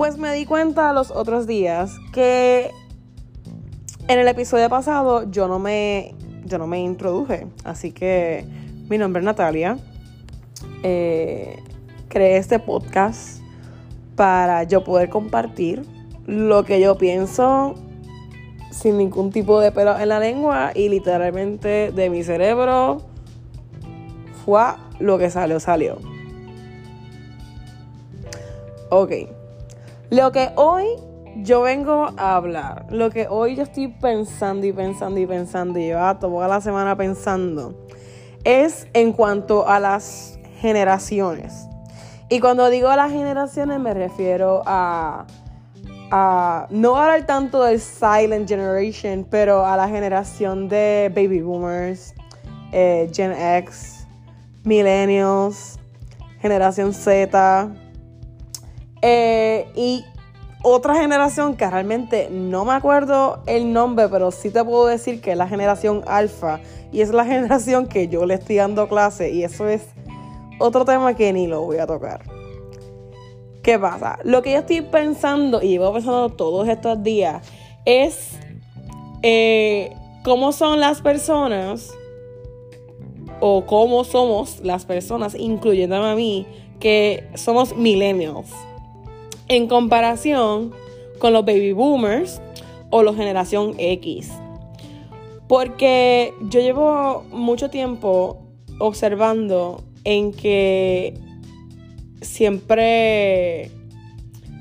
[0.00, 2.70] Pues me di cuenta los otros días que
[4.08, 6.14] en el episodio pasado yo no me,
[6.46, 7.46] yo no me introduje.
[7.64, 8.46] Así que
[8.88, 9.76] mi nombre es Natalia.
[10.82, 11.62] Eh,
[12.08, 13.42] creé este podcast
[14.16, 15.82] para yo poder compartir
[16.24, 17.74] lo que yo pienso
[18.70, 23.02] sin ningún tipo de pelo en la lengua y literalmente de mi cerebro
[24.46, 24.62] fue
[24.98, 25.98] lo que salió, salió.
[28.88, 29.39] Ok.
[30.10, 30.86] Lo que hoy
[31.36, 35.82] yo vengo a hablar, lo que hoy yo estoy pensando y pensando y pensando y
[35.82, 37.86] llevo toda la semana pensando,
[38.42, 41.68] es en cuanto a las generaciones.
[42.28, 45.26] Y cuando digo las generaciones me refiero a,
[46.10, 52.14] a no hablar tanto del silent generation, pero a la generación de baby boomers,
[52.72, 54.08] eh, Gen X,
[54.64, 55.78] millennials,
[56.40, 57.70] generación Z.
[59.02, 59.39] Eh,
[59.74, 60.04] y
[60.62, 65.32] otra generación que realmente no me acuerdo el nombre, pero sí te puedo decir que
[65.32, 66.60] es la generación alfa.
[66.92, 69.30] Y es la generación que yo le estoy dando clase.
[69.30, 69.86] Y eso es
[70.58, 72.22] otro tema que ni lo voy a tocar.
[73.62, 74.18] ¿Qué pasa?
[74.24, 77.46] Lo que yo estoy pensando, y llevo pensando todos estos días,
[77.84, 78.38] es
[79.22, 79.94] eh,
[80.24, 81.90] cómo son las personas,
[83.40, 86.46] o cómo somos las personas, incluyéndome a mí,
[86.78, 88.50] que somos millennials
[89.50, 90.70] en comparación
[91.18, 92.40] con los baby boomers
[92.90, 94.30] o la generación X.
[95.48, 98.38] Porque yo llevo mucho tiempo
[98.78, 101.14] observando en que
[102.22, 103.72] siempre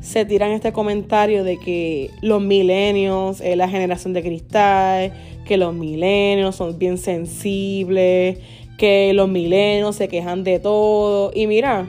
[0.00, 5.12] se tiran este comentario de que los millennials es la generación de cristal,
[5.44, 8.38] que los millennials son bien sensibles,
[8.78, 11.32] que los millennials se quejan de todo.
[11.34, 11.88] Y mira,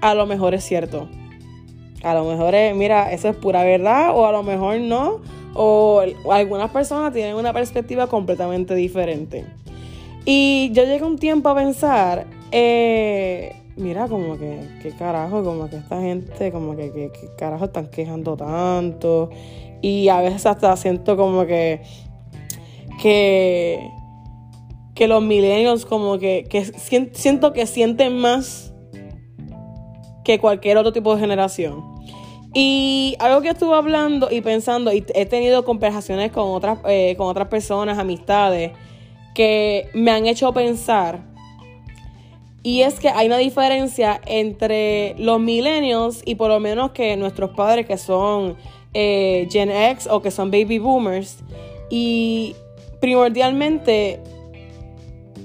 [0.00, 1.08] a lo mejor es cierto.
[2.06, 5.20] A lo mejor es, mira, eso es pura verdad o a lo mejor no.
[5.54, 9.44] O algunas personas tienen una perspectiva completamente diferente.
[10.24, 15.78] Y yo llegué un tiempo a pensar, eh, mira, como que, qué carajo, como que
[15.78, 19.30] esta gente, como que, qué carajo están quejando tanto.
[19.82, 21.82] Y a veces hasta siento como que,
[23.02, 23.90] que,
[24.94, 28.72] que los millennials como que, que siento que sienten más
[30.24, 31.95] que cualquier otro tipo de generación.
[32.58, 37.26] Y algo que estuve hablando y pensando, y he tenido conversaciones con otras, eh, con
[37.26, 38.72] otras personas, amistades,
[39.34, 41.20] que me han hecho pensar.
[42.62, 47.50] Y es que hay una diferencia entre los millennials y por lo menos que nuestros
[47.50, 48.56] padres que son
[48.94, 51.40] eh, Gen X o que son baby boomers.
[51.90, 52.56] Y
[53.02, 54.18] primordialmente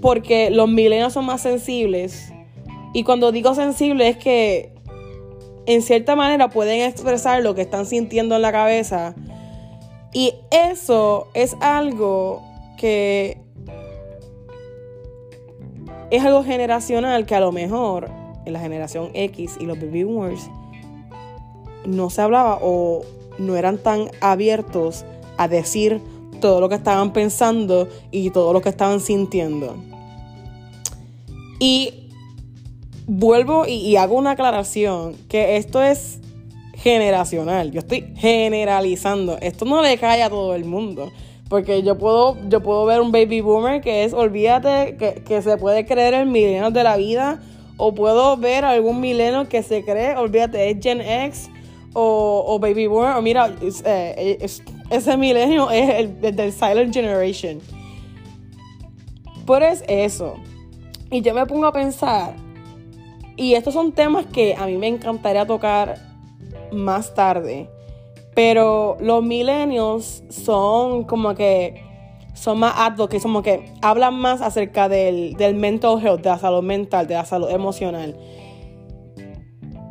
[0.02, 2.32] porque los millennials son más sensibles.
[2.94, 4.72] Y cuando digo sensible es que
[5.66, 9.16] en cierta manera pueden expresar lo que están sintiendo en la cabeza.
[10.14, 12.42] Y eso es algo
[12.78, 13.38] que
[16.10, 18.10] es algo generacional que a lo mejor
[18.46, 20.50] en la generación X y los baby boomers
[21.86, 23.04] no se hablaba o
[23.38, 25.06] no eran tan abiertos
[25.38, 26.02] a decir
[26.42, 29.78] todo lo que estaban pensando y todo lo que estaban sintiendo.
[31.60, 32.01] Y
[33.12, 36.20] vuelvo y, hago una aclaración, que esto es
[36.76, 37.72] generacional.
[37.72, 39.38] Yo estoy generalizando.
[39.42, 41.12] Esto no le cae a todo el mundo.
[41.50, 45.86] Porque yo puedo, yo puedo ver un baby boomer que es, olvídate, que, se puede
[45.86, 47.42] creer el milenio de la vida.
[47.76, 51.50] O puedo ver algún milenio que se cree, olvídate, es Gen X
[51.94, 53.18] o, baby boomer.
[53.18, 53.54] O mira,
[53.86, 54.48] eh,
[54.90, 57.60] ese milenio es el, del Silent Generation.
[59.46, 60.36] Por es eso.
[61.10, 62.36] Y yo me pongo a pensar,
[63.42, 65.98] y estos son temas que a mí me encantaría tocar
[66.72, 67.72] más tarde.
[68.36, 71.84] Pero los millennials son como que
[72.36, 76.62] son más advocates, como que hablan más acerca del, del mental health, de la salud
[76.62, 78.16] mental, de la salud emocional.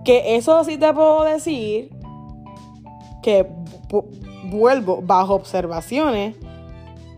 [0.04, 1.90] Que eso sí te puedo decir
[3.20, 3.50] que
[4.44, 6.36] vuelvo bajo observaciones.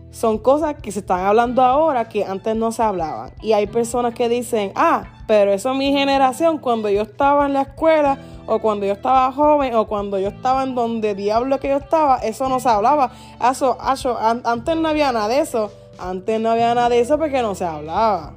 [0.09, 3.33] Son cosas que se están hablando ahora que antes no se hablaban.
[3.43, 7.53] Y hay personas que dicen, ah, pero eso es mi generación, cuando yo estaba en
[7.53, 11.69] la escuela, o cuando yo estaba joven, o cuando yo estaba en donde diablo que
[11.69, 13.11] yo estaba, eso no se hablaba.
[13.49, 15.71] Eso, antes no había nada de eso.
[15.97, 18.33] Antes no había nada de eso porque no se hablaba.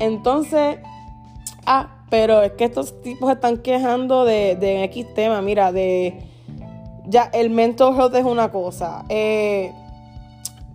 [0.00, 0.78] Entonces,
[1.66, 6.18] ah, pero es que estos tipos están quejando de, de X tema, mira, de
[7.06, 9.04] ya el mental health es una cosa.
[9.08, 9.72] Eh,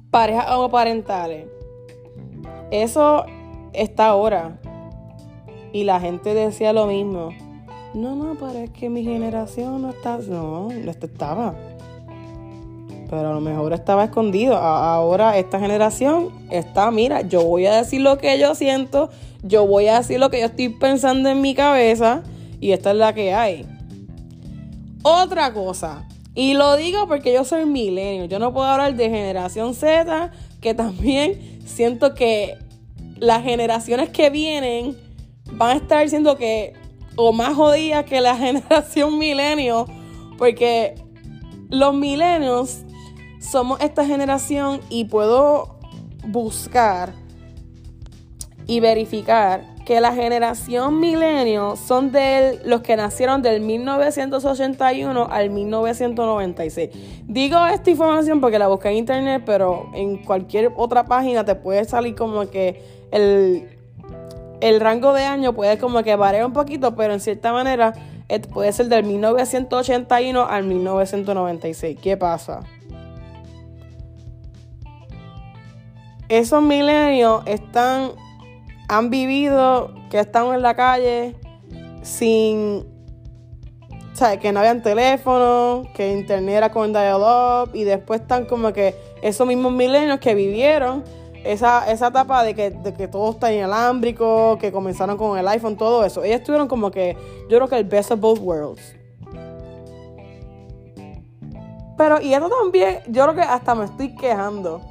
[0.10, 1.59] parejas homoparentales
[2.72, 3.26] eso
[3.74, 4.60] está ahora.
[5.72, 7.30] Y la gente decía lo mismo.
[7.94, 11.56] no, no, pero es que mi generación no está, no, este estaba.
[13.10, 14.56] Pero a lo mejor estaba escondido.
[14.58, 19.10] ahora esta generación está, mira, yo voy a decir lo que yo siento,
[19.42, 22.24] yo voy a decir lo que yo estoy pensando en mi cabeza
[22.60, 23.66] y esta es la que hay.
[25.02, 26.06] Otra cosa,
[26.36, 30.32] y lo digo porque yo soy milenio, yo no puedo hablar de generación Z,
[30.62, 32.58] que también siento que
[33.18, 34.98] las generaciones que vienen
[35.52, 36.74] van a estar diciendo que
[37.16, 39.86] o más jodidas que la generación milenio,
[40.38, 40.96] porque
[41.70, 42.84] los milenios
[43.40, 45.80] somos esta generación y puedo
[46.28, 47.14] buscar
[48.68, 56.92] y verificar que la generación milenio son de los que nacieron del 1981 al 1996.
[57.24, 61.86] Digo esta información porque la busqué en internet, pero en cualquier otra página te puede
[61.86, 63.68] salir como que el,
[64.62, 67.94] el rango de año puede como que variar un poquito, pero en cierta manera
[68.54, 71.98] puede ser del 1981 al 1996.
[72.00, 72.60] ¿Qué pasa?
[76.28, 78.12] Esos milenios están
[78.90, 81.36] han vivido que están en la calle
[82.02, 82.88] sin,
[84.12, 88.74] o sea, que no habían teléfono, que internet era con dial-up y después están como
[88.74, 91.04] que esos mismos milenios que vivieron
[91.44, 95.78] esa, esa etapa de que, de que todo está inalámbrico, que comenzaron con el iPhone,
[95.78, 96.24] todo eso.
[96.24, 98.96] Ellos estuvieron como que, yo creo que el best of both worlds.
[101.96, 104.82] Pero, y eso también, yo creo que hasta me estoy quejando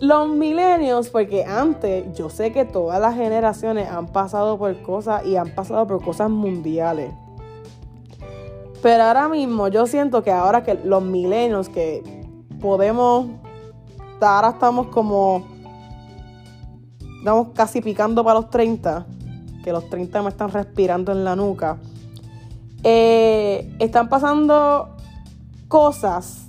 [0.00, 5.36] los milenios, porque antes yo sé que todas las generaciones han pasado por cosas y
[5.36, 7.12] han pasado por cosas mundiales.
[8.82, 12.02] Pero ahora mismo yo siento que ahora que los milenios que
[12.60, 13.26] podemos,
[14.20, 15.46] ahora estamos como,
[17.18, 19.06] estamos casi picando para los 30,
[19.64, 21.78] que los 30 me están respirando en la nuca,
[22.82, 24.94] eh, están pasando
[25.68, 26.48] cosas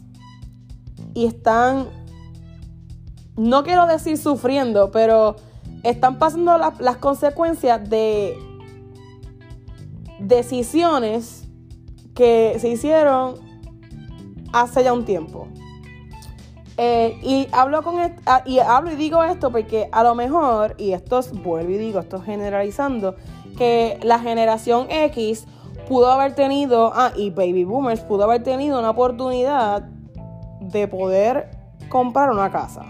[1.13, 1.96] y están
[3.37, 5.35] no quiero decir sufriendo, pero
[5.83, 8.35] están pasando las consecuencias de
[10.19, 11.47] decisiones
[12.15, 13.35] que se hicieron
[14.51, 15.47] hace ya un tiempo.
[16.79, 17.95] Eh, y hablo con
[18.25, 21.77] ah, y hablo y digo esto porque a lo mejor, y esto es, vuelvo y
[21.77, 23.15] digo, esto es generalizando,
[23.57, 25.47] que la generación X
[25.87, 29.83] pudo haber tenido, ah, y baby boomers pudo haber tenido una oportunidad
[30.59, 31.49] de poder
[31.89, 32.85] comprar una casa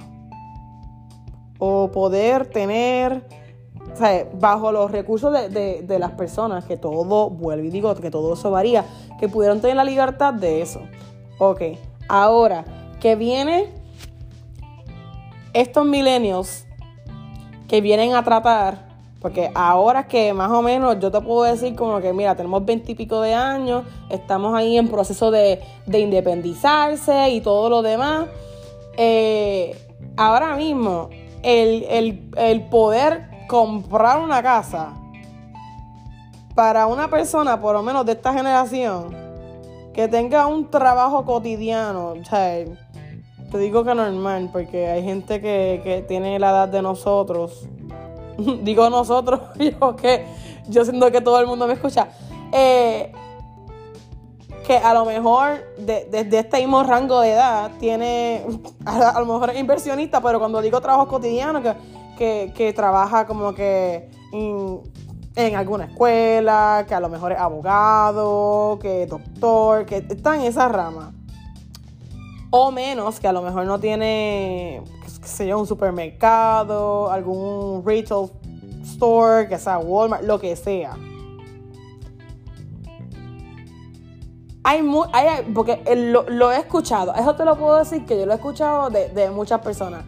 [1.59, 3.24] o poder tener,
[3.94, 8.33] o sea, bajo los recursos de, las personas, que todo, vuelvo y digo que todo
[8.33, 8.86] eso varía,
[9.19, 10.81] que pudieron tener la libertad de eso.
[11.39, 11.62] Ok,
[12.07, 12.65] ahora
[13.00, 13.69] que viene
[15.54, 16.65] estos milenios
[17.68, 18.88] que vienen a tratar,
[19.19, 23.21] porque ahora que más o menos yo te puedo decir como que, mira, tenemos veintipico
[23.21, 28.27] de años, estamos ahí en proceso de, de independizarse y todo lo demás.
[28.95, 29.75] Eh,
[30.15, 31.10] ahora mismo
[31.44, 34.94] el, poder comprar una casa
[36.56, 39.16] para una persona, por lo menos de esta generación,
[39.94, 46.38] que tenga un trabajo cotidiano, o te digo que normal, porque hay gente que, tiene
[46.39, 47.67] la edad de nosotros.
[48.63, 50.25] digo nosotros, yo que
[50.67, 52.10] yo siento que todo el mundo me escucha.
[52.51, 53.12] Eh,
[54.67, 58.45] que a lo mejor desde este mismo rango de edad tiene,
[58.86, 61.62] a, lo mejor es inversionista, pero cuando digo trabajo cotidiano,
[62.17, 69.09] que, trabaja como que en, alguna escuela, que a lo mejor es abogado, que es
[69.09, 71.13] doctor, que está en esa rama.
[72.50, 74.81] O menos, que a lo mejor no tiene,
[75.21, 78.29] qué sé un supermercado, algún retail
[78.83, 80.97] store, que sea Walmart, lo que sea.
[84.67, 84.83] Hay,
[85.53, 89.29] porque lo, he escuchado, eso te lo puedo decir que yo lo he escuchado de,
[89.29, 90.03] muchas personas.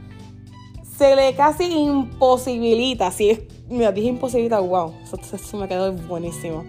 [0.97, 3.39] Se le casi imposibilita, si es,
[3.69, 6.65] mira, dije imposibilita, wow, eso, me quedó buenísimo.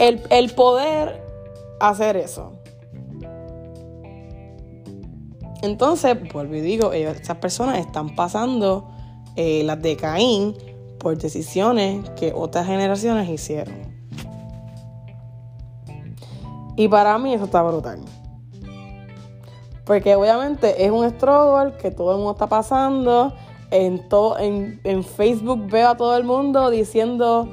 [0.00, 1.22] El, poder
[1.78, 2.54] hacer eso.
[5.62, 8.90] Entonces, vuelvo y digo, esas personas están pasando
[9.36, 10.56] eh, las de Caín
[10.98, 13.93] por decisiones que otras generaciones hicieron.
[16.76, 18.00] Y para mí eso está brutal.
[19.84, 23.34] Porque obviamente es un struggle que todo el mundo está pasando.
[23.70, 27.48] En, todo, en, Facebook veo a todo el mundo diciendo,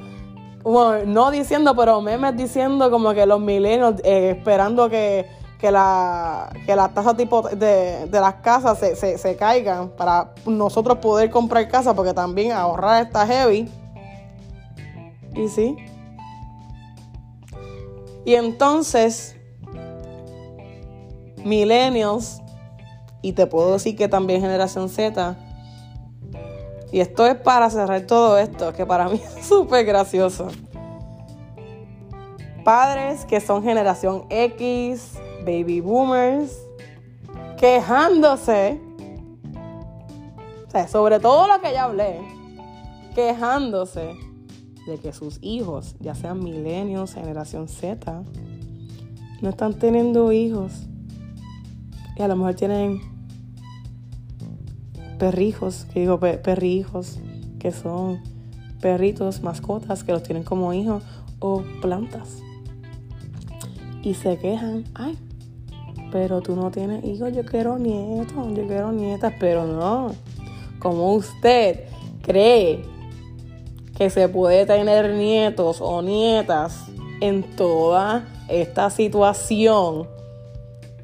[0.62, 5.26] bueno, no diciendo, pero memes diciendo como que los milenios eh, esperando que,
[5.60, 11.68] la, que la tasa tipo de, las casas se, se, caigan para nosotros poder comprar
[11.68, 13.68] casa porque también ahorrar está heavy.
[15.34, 15.76] Y sí,
[18.24, 19.36] Y entonces,
[21.44, 22.40] millennials,
[23.20, 25.36] y te puedo decir que también generación Z,
[26.92, 30.48] y esto es para cerrar todo esto, que para mí es súper gracioso.
[32.64, 36.56] Padres que son generación X, baby boomers,
[37.56, 38.80] quejándose,
[40.68, 42.20] o sea, sobre todo lo que ya hablé,
[43.14, 44.31] quejándose
[44.86, 48.22] de que sus hijos, ya sean milenios, generación Z,
[49.40, 50.86] no están teniendo hijos.
[52.16, 53.00] Y a lo mejor tienen
[55.18, 57.20] perrijos, que digo perrijos,
[57.58, 58.20] que son
[58.80, 61.02] perritos, mascotas, que los tienen como hijos,
[61.38, 62.42] o plantas
[64.02, 65.16] y se quejan, ay,
[66.10, 70.12] pero tú no tienes hijos, yo quiero nietos, yo quiero nietas, pero no.
[70.78, 71.84] Como usted
[72.22, 72.84] cree
[74.02, 76.86] que se puede tener nietos o nietas
[77.20, 80.08] en toda esta situación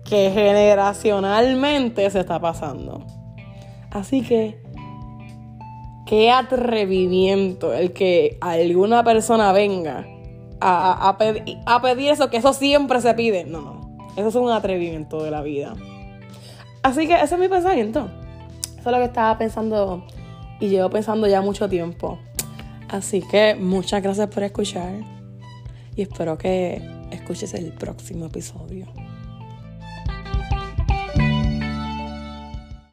[0.02, 3.04] que generacionalmente se está pasando.
[3.92, 4.60] Así que,
[6.06, 10.04] qué atrevimiento el que alguna persona venga
[10.60, 13.44] a, pedir eso, que eso siempre se pide.
[13.44, 13.98] No, no.
[14.16, 15.74] Eso es un atrevimiento de la vida.
[16.82, 18.08] Así que ese es mi pensamiento.
[18.76, 20.04] Eso es lo que estaba pensando
[20.58, 22.18] y llevo pensando ya mucho tiempo.
[22.88, 24.92] Así que muchas gracias por escuchar
[25.94, 26.80] y espero que
[27.10, 28.86] escuches el próximo episodio.